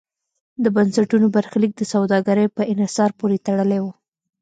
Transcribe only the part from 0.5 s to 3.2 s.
د بنسټونو برخلیک د سوداګرۍ په انحصار